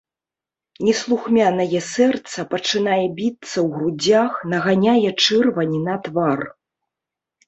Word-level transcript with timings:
Неслухмянае 0.85 1.81
сэрца 1.87 2.45
пачынае 2.53 3.05
біцца 3.19 3.49
ў 3.49 3.65
грудзях, 3.75 4.31
наганяе 4.55 5.11
чырвань 5.27 5.77
на 5.89 5.95
твар. 6.09 6.39